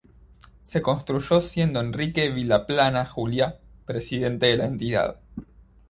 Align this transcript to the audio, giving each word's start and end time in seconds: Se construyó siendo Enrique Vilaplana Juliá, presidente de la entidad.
Se 0.63 0.81
construyó 0.81 1.41
siendo 1.41 1.79
Enrique 1.79 2.31
Vilaplana 2.31 3.05
Juliá, 3.05 3.59
presidente 3.85 4.47
de 4.47 4.57
la 4.57 4.65
entidad. 4.65 5.19